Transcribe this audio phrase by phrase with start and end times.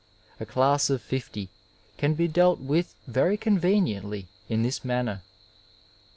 [0.39, 1.49] A class of fifty
[1.97, 5.21] can be dealt with very conveniently in this manner.